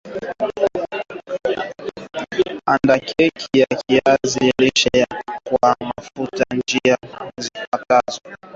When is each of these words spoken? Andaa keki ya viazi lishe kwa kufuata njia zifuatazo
Andaa 2.71 2.99
keki 3.07 3.57
ya 3.59 3.67
viazi 3.87 4.51
lishe 4.59 5.07
kwa 5.43 5.75
kufuata 5.95 6.43
njia 6.55 6.97
zifuatazo 7.37 8.19